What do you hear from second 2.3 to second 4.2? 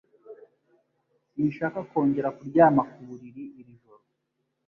kuryama ku buriri iri joro